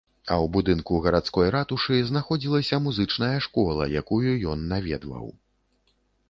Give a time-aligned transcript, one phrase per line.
[0.27, 5.31] А ў будынку гарадской ратушы знаходзілася музычная школа, якую ён наведваў.